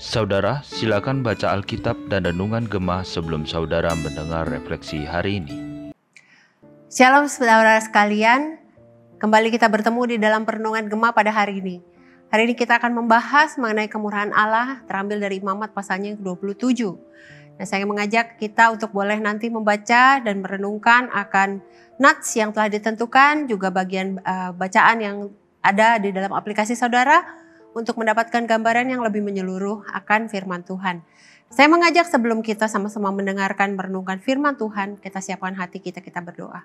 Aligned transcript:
Saudara, 0.00 0.64
silakan 0.64 1.20
baca 1.20 1.52
Alkitab 1.52 2.08
dan 2.08 2.24
Renungan 2.24 2.64
Gemah 2.64 3.04
sebelum 3.04 3.44
saudara 3.44 3.92
mendengar 3.92 4.48
refleksi 4.48 5.04
hari 5.04 5.44
ini. 5.44 5.54
Shalom 6.88 7.28
saudara 7.28 7.76
sekalian, 7.84 8.56
kembali 9.20 9.52
kita 9.52 9.68
bertemu 9.68 10.16
di 10.16 10.16
dalam 10.16 10.48
Renungan 10.48 10.88
Gemah 10.88 11.12
pada 11.12 11.28
hari 11.28 11.60
ini. 11.60 11.84
Hari 12.32 12.48
ini 12.48 12.56
kita 12.56 12.80
akan 12.80 12.96
membahas 12.96 13.60
mengenai 13.60 13.92
kemurahan 13.92 14.32
Allah 14.32 14.80
terambil 14.88 15.20
dari 15.20 15.44
Imamat 15.44 15.76
pasalnya 15.76 16.16
yang 16.16 16.24
ke-27. 16.24 16.96
Nah, 17.60 17.66
saya 17.68 17.84
mengajak 17.84 18.40
kita 18.40 18.72
untuk 18.72 18.96
boleh 18.96 19.20
nanti 19.20 19.52
membaca 19.52 20.16
dan 20.24 20.40
merenungkan 20.40 21.12
akan 21.12 21.60
nats 22.00 22.32
yang 22.32 22.56
telah 22.56 22.72
ditentukan, 22.72 23.44
juga 23.44 23.68
bagian 23.68 24.16
uh, 24.24 24.56
bacaan 24.56 24.98
yang 25.04 25.16
ada 25.60 26.00
di 26.00 26.12
dalam 26.12 26.32
aplikasi 26.32 26.72
saudara 26.72 27.20
untuk 27.76 28.00
mendapatkan 28.00 28.48
gambaran 28.48 28.90
yang 28.90 29.04
lebih 29.04 29.22
menyeluruh 29.22 29.86
akan 29.92 30.26
firman 30.26 30.64
Tuhan. 30.66 31.04
Saya 31.50 31.66
mengajak 31.66 32.06
sebelum 32.06 32.46
kita 32.46 32.70
sama-sama 32.70 33.10
mendengarkan 33.10 33.74
merenungkan 33.74 34.22
firman 34.22 34.54
Tuhan, 34.54 35.02
kita 35.02 35.18
siapkan 35.18 35.54
hati 35.58 35.82
kita, 35.82 35.98
kita 35.98 36.22
berdoa. 36.22 36.62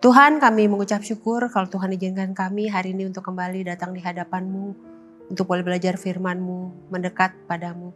Tuhan 0.00 0.40
kami 0.40 0.64
mengucap 0.64 1.04
syukur 1.04 1.52
kalau 1.52 1.68
Tuhan 1.68 1.92
izinkan 1.92 2.32
kami 2.32 2.72
hari 2.72 2.96
ini 2.96 3.12
untuk 3.12 3.20
kembali 3.28 3.68
datang 3.68 3.92
di 3.92 4.00
hadapan-Mu, 4.00 4.72
untuk 5.28 5.44
boleh 5.44 5.60
belajar 5.60 6.00
firman-Mu, 6.00 6.88
mendekat 6.88 7.36
padamu. 7.44 7.92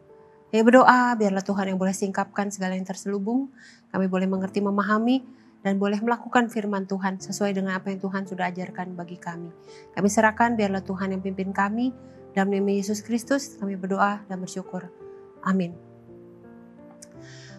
Ya 0.53 0.61
berdoa 0.61 1.17
biarlah 1.17 1.41
Tuhan 1.41 1.73
yang 1.73 1.81
boleh 1.81 1.97
singkapkan 1.97 2.53
segala 2.53 2.77
yang 2.77 2.85
terselubung. 2.85 3.49
Kami 3.89 4.07
boleh 4.07 4.29
mengerti 4.29 4.61
memahami 4.61 5.25
dan 5.65 5.81
boleh 5.81 5.97
melakukan 6.05 6.53
firman 6.53 6.85
Tuhan 6.85 7.17
sesuai 7.17 7.57
dengan 7.57 7.81
apa 7.81 7.89
yang 7.89 7.99
Tuhan 8.05 8.29
sudah 8.29 8.53
ajarkan 8.53 8.93
bagi 8.93 9.17
kami. 9.17 9.49
Kami 9.97 10.09
serahkan 10.13 10.61
biarlah 10.61 10.85
Tuhan 10.85 11.17
yang 11.17 11.25
pimpin 11.25 11.57
kami. 11.57 11.91
Dalam 12.37 12.53
nama 12.53 12.69
Yesus 12.69 13.01
Kristus 13.01 13.57
kami 13.57 13.81
berdoa 13.81 14.21
dan 14.29 14.45
bersyukur. 14.45 14.93
Amin. 15.41 15.73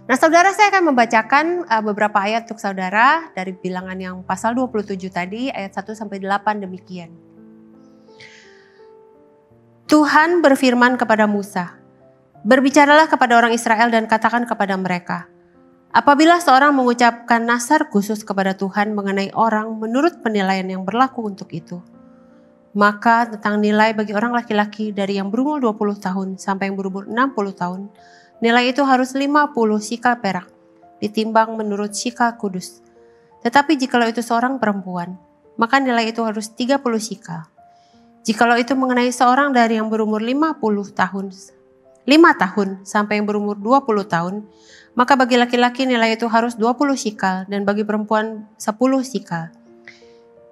Nah 0.06 0.14
saudara 0.22 0.54
saya 0.54 0.70
akan 0.70 0.94
membacakan 0.94 1.46
uh, 1.66 1.82
beberapa 1.82 2.22
ayat 2.22 2.46
untuk 2.46 2.62
saudara 2.62 3.34
dari 3.34 3.58
bilangan 3.58 3.98
yang 3.98 4.16
pasal 4.22 4.54
27 4.54 5.02
tadi 5.10 5.50
ayat 5.50 5.74
1 5.74 5.98
sampai 5.98 6.22
8 6.22 6.62
demikian. 6.62 7.10
Tuhan 9.90 10.46
berfirman 10.46 10.98
kepada 11.02 11.26
Musa, 11.26 11.78
Berbicaralah 12.46 13.10
kepada 13.10 13.42
orang 13.42 13.58
Israel 13.58 13.90
dan 13.90 14.06
katakan 14.06 14.46
kepada 14.46 14.78
mereka, 14.78 15.26
apabila 15.96 16.44
seorang 16.44 16.76
mengucapkan 16.76 17.40
nasar 17.40 17.88
khusus 17.88 18.28
kepada 18.28 18.52
Tuhan 18.52 18.92
mengenai 18.92 19.32
orang 19.32 19.80
menurut 19.80 20.20
penilaian 20.20 20.68
yang 20.68 20.84
berlaku 20.84 21.24
untuk 21.24 21.56
itu, 21.56 21.80
maka 22.76 23.32
tentang 23.32 23.64
nilai 23.64 23.96
bagi 23.96 24.12
orang 24.12 24.36
laki-laki 24.36 24.92
dari 24.92 25.16
yang 25.16 25.32
berumur 25.32 25.64
20 25.64 25.96
tahun 26.04 26.28
sampai 26.36 26.68
yang 26.68 26.76
berumur 26.76 27.08
60 27.08 27.56
tahun, 27.56 27.82
nilai 28.44 28.76
itu 28.76 28.84
harus 28.84 29.16
50 29.16 29.56
sikal 29.80 30.20
perak, 30.20 30.52
ditimbang 31.00 31.56
menurut 31.56 31.96
sikal 31.96 32.36
kudus. 32.36 32.84
Tetapi 33.48 33.80
jikalau 33.80 34.12
itu 34.12 34.20
seorang 34.20 34.60
perempuan, 34.60 35.16
maka 35.56 35.80
nilai 35.80 36.12
itu 36.12 36.20
harus 36.28 36.52
30 36.52 36.84
sikal. 37.00 37.48
Jikalau 38.28 38.60
itu 38.60 38.76
mengenai 38.76 39.14
seorang 39.14 39.56
dari 39.56 39.80
yang 39.80 39.88
berumur 39.88 40.20
50 40.20 40.60
tahun 40.92 41.32
5 42.06 42.14
tahun 42.38 42.70
sampai 42.86 43.18
yang 43.18 43.26
berumur 43.26 43.58
20 43.58 44.06
tahun, 44.06 44.46
maka 44.94 45.18
bagi 45.18 45.42
laki-laki 45.42 45.90
nilai 45.90 46.14
itu 46.14 46.30
harus 46.30 46.54
20 46.54 46.94
sikal 46.94 47.50
dan 47.50 47.66
bagi 47.66 47.82
perempuan 47.82 48.46
10 48.62 49.02
sikal. 49.02 49.50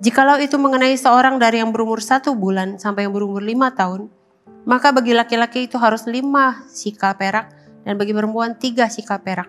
Jikalau 0.01 0.41
itu 0.41 0.57
mengenai 0.57 0.97
seorang 0.97 1.37
dari 1.37 1.61
yang 1.61 1.69
berumur 1.69 2.01
satu 2.01 2.33
bulan 2.33 2.81
sampai 2.81 3.05
yang 3.05 3.13
berumur 3.13 3.39
5 3.39 3.53
tahun, 3.77 4.01
maka 4.65 4.89
bagi 4.89 5.13
laki-laki 5.13 5.69
itu 5.69 5.77
harus 5.77 6.09
5 6.09 6.19
sikal 6.73 7.13
perak 7.15 7.53
dan 7.85 8.01
bagi 8.01 8.17
perempuan 8.17 8.57
3 8.57 8.89
sikal 8.89 9.21
perak. 9.21 9.47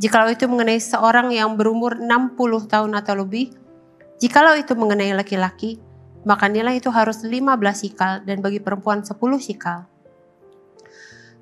Jikalau 0.00 0.32
itu 0.32 0.48
mengenai 0.48 0.80
seorang 0.80 1.28
yang 1.30 1.60
berumur 1.60 2.00
60 2.00 2.72
tahun 2.72 2.90
atau 2.96 3.20
lebih, 3.20 3.52
jikalau 4.16 4.56
itu 4.56 4.72
mengenai 4.72 5.12
laki-laki, 5.12 5.76
maka 6.24 6.48
nilai 6.48 6.80
itu 6.80 6.88
harus 6.88 7.20
15 7.20 7.52
sikal 7.76 8.24
dan 8.24 8.40
bagi 8.40 8.64
perempuan 8.64 9.04
10 9.04 9.14
sikal. 9.36 9.91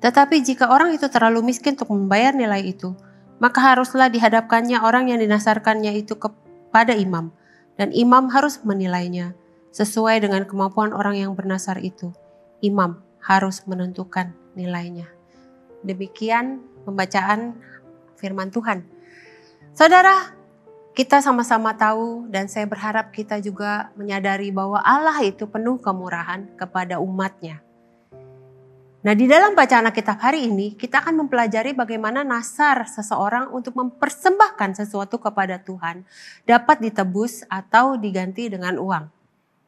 Tetapi 0.01 0.41
jika 0.41 0.73
orang 0.73 0.97
itu 0.97 1.05
terlalu 1.07 1.45
miskin 1.45 1.77
untuk 1.77 1.93
membayar 1.93 2.33
nilai 2.33 2.73
itu, 2.73 2.97
maka 3.37 3.73
haruslah 3.73 4.09
dihadapkannya 4.09 4.81
orang 4.81 5.13
yang 5.13 5.21
dinasarkannya 5.21 5.93
itu 5.97 6.17
kepada 6.17 6.97
imam, 6.97 7.29
dan 7.77 7.93
imam 7.93 8.29
harus 8.33 8.61
menilainya 8.65 9.37
sesuai 9.71 10.25
dengan 10.25 10.43
kemampuan 10.49 10.91
orang 10.91 11.21
yang 11.21 11.31
bernasar 11.37 11.77
itu. 11.79 12.11
Imam 12.61 13.01
harus 13.21 13.61
menentukan 13.69 14.33
nilainya. 14.57 15.09
Demikian 15.81 16.61
pembacaan 16.85 17.57
firman 18.17 18.53
Tuhan. 18.53 18.85
Saudara, 19.73 20.35
kita 20.91 21.23
sama-sama 21.23 21.73
tahu 21.73 22.27
dan 22.27 22.51
saya 22.51 22.67
berharap 22.67 23.15
kita 23.15 23.39
juga 23.39 23.89
menyadari 23.95 24.51
bahwa 24.51 24.83
Allah 24.83 25.17
itu 25.23 25.47
penuh 25.47 25.79
kemurahan 25.79 26.51
kepada 26.59 26.99
umatnya. 26.99 27.63
Nah, 29.01 29.17
di 29.17 29.25
dalam 29.25 29.57
bacaan 29.57 29.89
Alkitab 29.89 30.21
hari 30.21 30.45
ini, 30.45 30.77
kita 30.77 31.01
akan 31.01 31.25
mempelajari 31.25 31.73
bagaimana 31.73 32.21
nasar 32.21 32.85
seseorang 32.85 33.49
untuk 33.49 33.73
mempersembahkan 33.73 34.77
sesuatu 34.77 35.17
kepada 35.17 35.57
Tuhan 35.57 36.05
dapat 36.45 36.85
ditebus 36.85 37.41
atau 37.49 37.97
diganti 37.97 38.45
dengan 38.45 38.77
uang. 38.77 39.09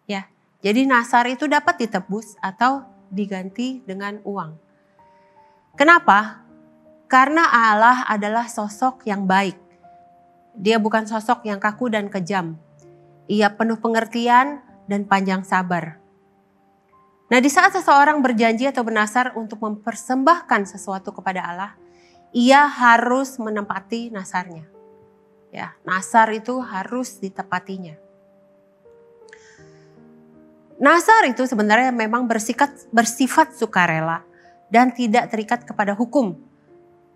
Ya, 0.06 0.30
jadi 0.62 0.86
nasar 0.86 1.26
itu 1.34 1.50
dapat 1.50 1.82
ditebus 1.82 2.38
atau 2.46 2.86
diganti 3.10 3.82
dengan 3.90 4.22
uang. 4.22 4.54
Kenapa? 5.74 6.46
Karena 7.10 7.50
Allah 7.50 8.06
adalah 8.06 8.46
sosok 8.46 9.02
yang 9.10 9.26
baik. 9.26 9.58
Dia 10.54 10.78
bukan 10.78 11.10
sosok 11.10 11.50
yang 11.50 11.58
kaku 11.58 11.90
dan 11.90 12.06
kejam. 12.06 12.62
Ia 13.26 13.50
penuh 13.58 13.82
pengertian 13.82 14.62
dan 14.86 15.10
panjang 15.10 15.42
sabar. 15.42 16.03
Nah, 17.34 17.42
di 17.42 17.50
saat 17.50 17.74
seseorang 17.74 18.22
berjanji 18.22 18.70
atau 18.70 18.86
bernasar 18.86 19.34
untuk 19.34 19.58
mempersembahkan 19.58 20.70
sesuatu 20.70 21.10
kepada 21.10 21.42
Allah, 21.42 21.74
ia 22.30 22.70
harus 22.70 23.42
menempati 23.42 24.14
nasarnya. 24.14 24.70
Ya, 25.50 25.74
nasar 25.82 26.30
itu 26.30 26.62
harus 26.62 27.18
ditepatinya. 27.18 27.98
Nasar 30.78 31.26
itu 31.26 31.42
sebenarnya 31.50 31.90
memang 31.90 32.30
bersifat 32.30 32.70
bersifat 32.94 33.58
sukarela 33.58 34.22
dan 34.70 34.94
tidak 34.94 35.34
terikat 35.34 35.66
kepada 35.66 35.98
hukum. 35.98 36.38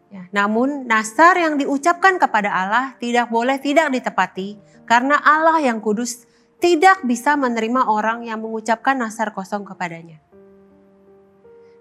Ya, 0.09 0.25
namun 0.33 0.89
nasar 0.89 1.38
yang 1.38 1.61
diucapkan 1.61 2.17
kepada 2.17 2.50
Allah 2.50 2.97
tidak 2.97 3.29
boleh 3.29 3.61
tidak 3.61 3.94
ditepati 3.94 4.57
karena 4.89 5.22
Allah 5.22 5.61
yang 5.61 5.77
kudus 5.77 6.25
tidak 6.57 7.06
bisa 7.06 7.38
menerima 7.38 7.85
orang 7.85 8.25
yang 8.25 8.41
mengucapkan 8.41 8.97
nasar 8.97 9.29
kosong 9.34 9.62
kepadanya. 9.62 10.18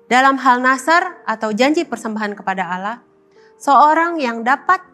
Dalam 0.06 0.38
hal 0.38 0.62
nasar 0.62 1.18
atau 1.26 1.50
janji 1.50 1.82
persembahan 1.82 2.38
kepada 2.38 2.70
Allah, 2.70 2.96
seorang 3.58 4.20
yang 4.22 4.46
dapat 4.46 4.84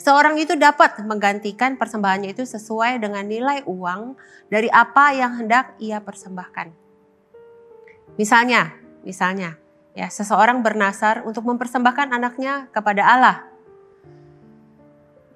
seorang 0.00 0.40
itu 0.40 0.56
dapat 0.56 0.96
menggantikan 1.04 1.76
persembahannya 1.76 2.32
itu 2.32 2.46
sesuai 2.48 3.02
dengan 3.02 3.26
nilai 3.26 3.62
uang 3.68 4.16
dari 4.48 4.72
apa 4.72 5.12
yang 5.12 5.36
hendak 5.36 5.76
ia 5.76 6.00
persembahkan. 6.00 6.72
Misalnya, 8.16 8.72
misalnya, 9.04 9.60
ya 9.92 10.08
seseorang 10.08 10.64
bernasar 10.64 11.20
untuk 11.28 11.44
mempersembahkan 11.44 12.16
anaknya 12.16 12.72
kepada 12.72 13.02
Allah. 13.04 13.36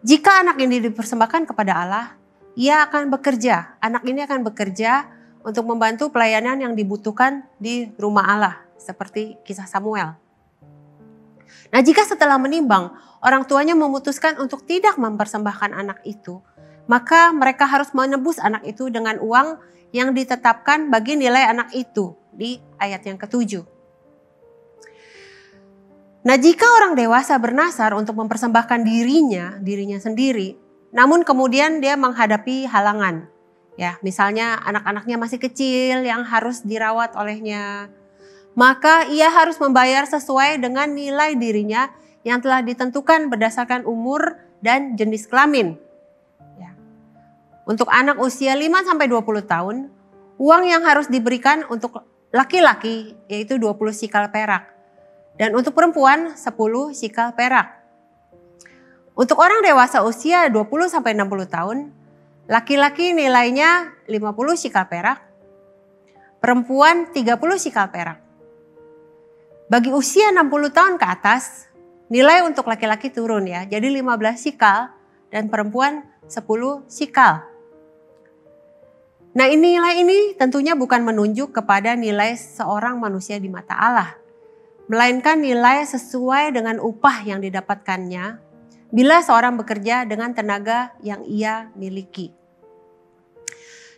Jika 0.07 0.47
anak 0.47 0.57
ini 0.63 0.81
dipersembahkan 0.81 1.51
kepada 1.51 1.73
Allah, 1.83 2.07
ia 2.57 2.89
akan 2.89 3.13
bekerja, 3.13 3.77
anak 3.85 4.03
ini 4.09 4.25
akan 4.25 4.41
bekerja 4.41 5.13
untuk 5.45 5.69
membantu 5.69 6.09
pelayanan 6.09 6.59
yang 6.59 6.73
dibutuhkan 6.73 7.45
di 7.61 7.93
rumah 8.01 8.25
Allah, 8.25 8.55
seperti 8.81 9.37
kisah 9.45 9.69
Samuel. 9.69 10.17
Nah, 11.71 11.81
jika 11.85 12.03
setelah 12.09 12.41
menimbang 12.41 12.91
orang 13.21 13.45
tuanya 13.45 13.77
memutuskan 13.77 14.41
untuk 14.41 14.65
tidak 14.65 14.97
mempersembahkan 14.97 15.77
anak 15.77 16.01
itu, 16.09 16.41
maka 16.89 17.31
mereka 17.37 17.69
harus 17.69 17.93
menebus 17.93 18.41
anak 18.41 18.65
itu 18.65 18.89
dengan 18.89 19.21
uang 19.21 19.61
yang 19.93 20.17
ditetapkan 20.17 20.89
bagi 20.89 21.15
nilai 21.15 21.47
anak 21.47 21.77
itu 21.77 22.17
di 22.33 22.59
ayat 22.81 23.05
yang 23.05 23.21
ketujuh. 23.21 23.63
Nah, 26.27 26.35
jika 26.41 26.67
orang 26.83 26.99
dewasa 26.99 27.39
bernasar 27.39 27.95
untuk 27.95 28.19
mempersembahkan 28.19 28.83
dirinya, 28.83 29.63
dirinya 29.63 30.01
sendiri, 30.03 30.66
namun 30.91 31.23
kemudian 31.27 31.83
dia 31.83 31.95
menghadapi 31.99 32.67
halangan. 32.67 33.27
Ya, 33.77 34.01
misalnya 34.01 34.57
anak-anaknya 34.65 35.17
masih 35.21 35.37
kecil 35.37 36.01
yang 36.05 36.25
harus 36.25 36.65
dirawat 36.65 37.13
olehnya. 37.13 37.93
Maka 38.57 39.05
ia 39.13 39.29
harus 39.29 39.61
membayar 39.61 40.09
sesuai 40.09 40.65
dengan 40.65 40.89
nilai 40.97 41.37
dirinya 41.37 41.93
yang 42.25 42.41
telah 42.41 42.65
ditentukan 42.65 43.29
berdasarkan 43.29 43.85
umur 43.85 44.41
dan 44.65 44.97
jenis 44.97 45.29
kelamin. 45.29 45.77
Ya. 46.57 46.73
Untuk 47.69 47.93
anak 47.93 48.17
usia 48.17 48.57
5 48.57 48.89
sampai 48.89 49.13
20 49.13 49.45
tahun, 49.45 49.77
Uang 50.37 50.69
yang 50.69 50.85
harus 50.85 51.09
diberikan 51.09 51.65
untuk 51.73 52.05
laki-laki 52.29 53.17
yaitu 53.25 53.57
20 53.57 53.73
sikal 53.97 54.29
perak. 54.29 54.69
Dan 55.41 55.57
untuk 55.57 55.73
perempuan 55.73 56.37
10 56.37 56.93
sikal 56.93 57.33
perak. 57.33 57.86
Untuk 59.17 59.41
orang 59.41 59.65
dewasa 59.65 60.05
usia 60.05 60.53
20 60.53 60.93
sampai 60.93 61.17
60 61.17 61.49
tahun, 61.49 61.89
laki-laki 62.45 63.17
nilainya 63.17 63.97
50 64.05 64.61
sikal 64.61 64.85
perak, 64.93 65.25
perempuan 66.37 67.09
30 67.17 67.57
sikal 67.57 67.89
perak. 67.89 68.21
Bagi 69.73 69.89
usia 69.89 70.29
60 70.37 70.69
tahun 70.69 70.95
ke 71.01 71.07
atas, 71.09 71.65
nilai 72.13 72.45
untuk 72.45 72.69
laki-laki 72.69 73.09
turun 73.09 73.49
ya, 73.49 73.65
jadi 73.65 73.89
15 73.89 74.37
sikal 74.37 74.93
dan 75.33 75.49
perempuan 75.49 76.05
10 76.29 76.85
sikal. 76.85 77.41
Nah 79.33 79.49
nilai 79.49 79.97
ini 79.97 80.37
tentunya 80.37 80.77
bukan 80.77 81.01
menunjuk 81.01 81.57
kepada 81.57 81.97
nilai 81.97 82.37
seorang 82.37 83.01
manusia 83.01 83.41
di 83.41 83.49
mata 83.49 83.73
Allah. 83.81 84.13
Melainkan 84.93 85.41
nilai 85.41 85.89
sesuai 85.89 86.53
dengan 86.53 86.79
upah 86.85 87.27
yang 87.27 87.41
didapatkannya 87.41 88.46
bila 88.95 89.23
seorang 89.23 89.59
bekerja 89.59 90.07
dengan 90.07 90.31
tenaga 90.33 90.95
yang 91.03 91.25
ia 91.27 91.71
miliki. 91.75 92.31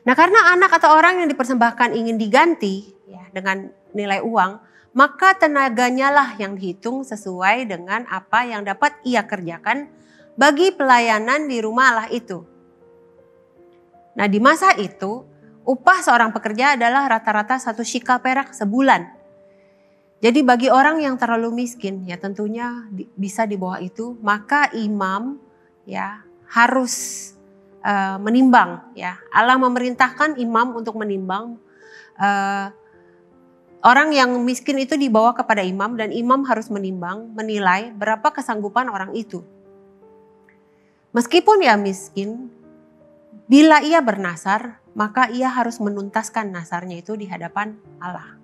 Nah 0.08 0.17
karena 0.17 0.56
anak 0.56 0.81
atau 0.81 0.96
orang 0.96 1.20
yang 1.20 1.29
dipersembahkan 1.29 1.93
ingin 1.93 2.17
diganti 2.17 2.88
ya, 3.05 3.29
dengan 3.29 3.69
nilai 3.93 4.25
uang, 4.25 4.56
maka 4.96 5.37
tenaganya 5.37 6.08
lah 6.08 6.29
yang 6.40 6.56
dihitung 6.56 7.05
sesuai 7.05 7.69
dengan 7.69 8.08
apa 8.08 8.49
yang 8.49 8.64
dapat 8.64 8.96
ia 9.05 9.26
kerjakan 9.29 9.90
bagi 10.38 10.73
pelayanan 10.73 11.50
di 11.50 11.58
rumah 11.61 11.93
Allah 11.93 12.08
itu. 12.08 12.46
Nah 14.17 14.26
di 14.31 14.41
masa 14.41 14.73
itu 14.79 15.26
upah 15.69 16.00
seorang 16.00 16.32
pekerja 16.32 16.79
adalah 16.79 17.11
rata-rata 17.11 17.61
satu 17.61 17.84
shikal 17.84 18.23
perak 18.25 18.56
sebulan. 18.56 19.18
Jadi 20.19 20.43
bagi 20.43 20.67
orang 20.67 20.99
yang 20.99 21.15
terlalu 21.15 21.62
miskin 21.62 22.03
ya 22.03 22.19
tentunya 22.19 22.91
bisa 23.15 23.47
di 23.47 23.55
bawah 23.55 23.79
itu 23.79 24.19
maka 24.19 24.67
imam 24.75 25.38
ya 25.87 26.26
harus 26.50 27.32
uh, 27.87 28.19
menimbang 28.19 28.82
ya. 28.99 29.15
Allah 29.31 29.55
memerintahkan 29.62 30.43
imam 30.43 30.75
untuk 30.75 30.99
menimbang 30.99 31.55
uh, 32.19 32.67
orang 33.87 34.11
yang 34.11 34.35
miskin 34.43 34.82
itu 34.82 34.99
dibawa 34.99 35.38
kepada 35.38 35.62
imam 35.62 35.94
dan 35.94 36.11
imam 36.11 36.43
harus 36.50 36.67
menimbang 36.67 37.31
menilai 37.38 37.94
berapa 37.94 38.35
kesanggupan 38.35 38.91
orang 38.91 39.15
itu. 39.15 39.47
Meskipun 41.15 41.62
ia 41.62 41.79
miskin, 41.79 42.50
Bila 43.49 43.81
ia 43.81 44.05
bernasar, 44.05 44.76
maka 44.93 45.32
ia 45.32 45.49
harus 45.49 45.81
menuntaskan 45.81 46.53
nasarnya 46.53 47.00
itu 47.00 47.17
di 47.17 47.25
hadapan 47.25 47.81
Allah. 47.97 48.38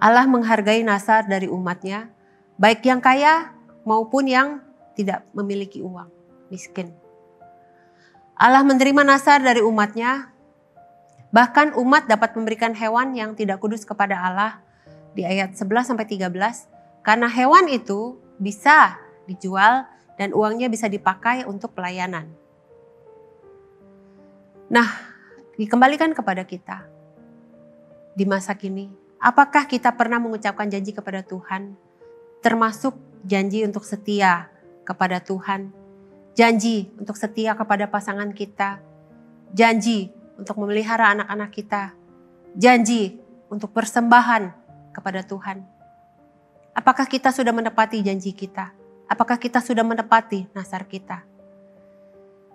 Allah 0.00 0.24
menghargai 0.24 0.80
nasar 0.80 1.28
dari 1.28 1.44
umatnya, 1.44 2.08
baik 2.56 2.80
yang 2.88 3.04
kaya 3.04 3.52
maupun 3.84 4.24
yang 4.24 4.64
tidak 4.96 5.28
memiliki 5.36 5.84
uang, 5.84 6.08
miskin. 6.48 6.88
Allah 8.32 8.64
menerima 8.64 9.04
nasar 9.04 9.44
dari 9.44 9.60
umatnya, 9.60 10.32
bahkan 11.28 11.76
umat 11.76 12.08
dapat 12.08 12.32
memberikan 12.32 12.72
hewan 12.72 13.12
yang 13.12 13.36
tidak 13.36 13.60
kudus 13.60 13.84
kepada 13.84 14.16
Allah 14.16 14.64
di 15.12 15.28
ayat 15.28 15.52
11 15.52 15.92
sampai 15.92 16.08
13 16.08 16.32
karena 17.04 17.28
hewan 17.28 17.68
itu 17.68 18.16
bisa 18.40 18.96
dijual 19.28 19.84
dan 20.16 20.32
uangnya 20.32 20.72
bisa 20.72 20.88
dipakai 20.88 21.44
untuk 21.44 21.76
pelayanan. 21.76 22.32
Nah, 24.72 24.88
dikembalikan 25.60 26.16
kepada 26.16 26.48
kita 26.48 26.88
di 28.16 28.24
masa 28.24 28.56
kini. 28.56 29.09
Apakah 29.20 29.68
kita 29.68 29.92
pernah 29.92 30.16
mengucapkan 30.16 30.64
janji 30.72 30.96
kepada 30.96 31.20
Tuhan, 31.20 31.76
termasuk 32.40 32.96
janji 33.20 33.60
untuk 33.68 33.84
setia 33.84 34.48
kepada 34.80 35.20
Tuhan, 35.20 35.68
janji 36.32 36.88
untuk 36.96 37.20
setia 37.20 37.52
kepada 37.52 37.84
pasangan 37.84 38.32
kita, 38.32 38.80
janji 39.52 40.08
untuk 40.40 40.56
memelihara 40.56 41.12
anak-anak 41.12 41.52
kita, 41.52 41.92
janji 42.56 43.20
untuk 43.52 43.76
persembahan 43.76 44.56
kepada 44.96 45.20
Tuhan. 45.20 45.68
Apakah 46.72 47.04
kita 47.04 47.28
sudah 47.28 47.52
menepati 47.52 48.00
janji 48.00 48.32
kita? 48.32 48.72
Apakah 49.04 49.36
kita 49.36 49.60
sudah 49.60 49.84
menepati 49.84 50.48
nasar 50.56 50.88
kita? 50.88 51.28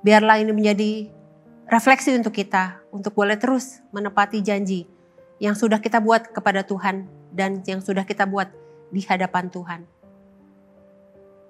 Biarlah 0.01 0.41
ini 0.41 0.50
menjadi 0.50 1.13
refleksi 1.69 2.17
untuk 2.17 2.33
kita 2.33 2.81
untuk 2.89 3.13
boleh 3.13 3.38
terus 3.38 3.85
menepati 3.94 4.41
janji 4.41 4.94
yang 5.39 5.55
sudah 5.57 5.83
kita 5.83 5.99
buat 5.99 6.31
kepada 6.31 6.63
Tuhan 6.63 7.07
dan 7.35 7.59
yang 7.67 7.83
sudah 7.83 8.07
kita 8.07 8.23
buat 8.23 8.47
di 8.91 9.03
hadapan 9.03 9.51
Tuhan. 9.51 9.81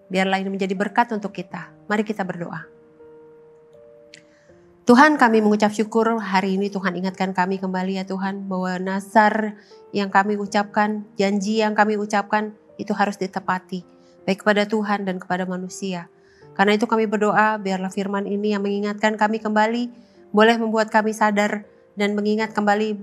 Biarlah 0.09 0.41
ini 0.41 0.49
menjadi 0.53 0.73
berkat 0.77 1.13
untuk 1.13 1.33
kita. 1.33 1.73
Mari 1.89 2.05
kita 2.05 2.21
berdoa. 2.21 2.65
Tuhan 4.85 5.17
kami 5.17 5.41
mengucap 5.41 5.73
syukur 5.73 6.21
hari 6.21 6.61
ini 6.61 6.69
Tuhan 6.69 6.93
ingatkan 6.93 7.33
kami 7.33 7.57
kembali 7.57 7.97
ya 7.97 8.05
Tuhan 8.05 8.45
bahwa 8.45 8.77
nasar 8.77 9.57
yang 9.89 10.13
kami 10.13 10.37
ucapkan, 10.37 11.09
janji 11.17 11.57
yang 11.65 11.73
kami 11.73 11.97
ucapkan 11.97 12.53
itu 12.77 12.93
harus 12.93 13.17
ditepati. 13.17 13.81
Baik 14.29 14.45
kepada 14.45 14.69
Tuhan 14.69 15.09
dan 15.09 15.17
kepada 15.17 15.49
manusia. 15.49 16.05
Karena 16.53 16.77
itu 16.77 16.85
kami 16.85 17.09
berdoa 17.09 17.57
biarlah 17.57 17.89
firman 17.89 18.29
ini 18.29 18.53
yang 18.53 18.61
mengingatkan 18.61 19.17
kami 19.17 19.41
kembali 19.41 19.89
boleh 20.29 20.55
membuat 20.61 20.93
kami 20.93 21.17
sadar 21.17 21.65
dan 21.97 22.13
mengingat 22.13 22.53
kembali 22.53 22.93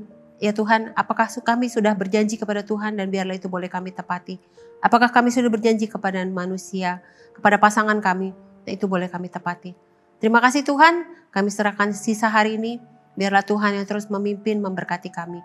ya 0.42 0.50
Tuhan, 0.50 0.90
apakah 0.98 1.30
kami 1.30 1.70
sudah 1.70 1.94
berjanji 1.94 2.34
kepada 2.34 2.66
Tuhan 2.66 2.98
dan 2.98 3.06
biarlah 3.06 3.38
itu 3.38 3.46
boleh 3.46 3.70
kami 3.70 3.94
tepati. 3.94 4.42
Apakah 4.82 5.14
kami 5.14 5.30
sudah 5.30 5.46
berjanji 5.46 5.86
kepada 5.86 6.18
manusia, 6.26 6.98
kepada 7.38 7.62
pasangan 7.62 8.02
kami, 8.02 8.34
dan 8.66 8.72
itu 8.74 8.90
boleh 8.90 9.06
kami 9.06 9.30
tepati. 9.30 9.78
Terima 10.18 10.42
kasih 10.42 10.66
Tuhan, 10.66 11.06
kami 11.30 11.46
serahkan 11.46 11.94
sisa 11.94 12.26
hari 12.26 12.58
ini, 12.58 12.82
biarlah 13.14 13.46
Tuhan 13.46 13.78
yang 13.78 13.86
terus 13.86 14.10
memimpin 14.10 14.58
memberkati 14.58 15.14
kami. 15.14 15.38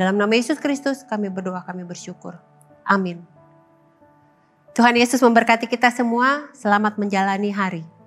Dalam 0.00 0.16
nama 0.16 0.32
Yesus 0.32 0.56
Kristus 0.56 1.04
kami 1.04 1.28
berdoa, 1.28 1.60
kami 1.68 1.84
bersyukur. 1.84 2.40
Amin. 2.88 3.20
Tuhan 4.72 4.96
Yesus 4.96 5.20
memberkati 5.20 5.68
kita 5.68 5.92
semua, 5.92 6.48
selamat 6.56 6.96
menjalani 6.96 7.52
hari. 7.52 7.97